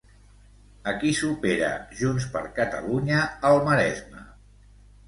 A 0.91 0.93
qui 1.03 1.11
supera 1.17 1.69
Junts 2.01 2.27
per 2.37 2.43
Catalunya 2.59 3.23
al 3.53 3.63
Maresme? 3.71 4.29